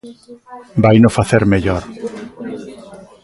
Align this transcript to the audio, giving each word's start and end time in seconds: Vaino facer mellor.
Vaino 0.83 1.09
facer 1.17 1.43
mellor. 1.51 1.83